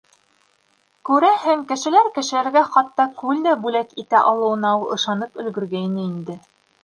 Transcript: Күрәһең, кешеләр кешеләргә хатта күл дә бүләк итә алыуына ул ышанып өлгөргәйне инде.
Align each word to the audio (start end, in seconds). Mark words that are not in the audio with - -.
Күрәһең, 1.09 1.59
кешеләр 1.71 2.09
кешеләргә 2.15 2.63
хатта 2.77 3.05
күл 3.21 3.43
дә 3.49 3.53
бүләк 3.65 3.93
итә 4.05 4.23
алыуына 4.33 4.71
ул 4.79 4.87
ышанып 4.99 5.39
өлгөргәйне 5.45 6.09
инде. 6.13 6.39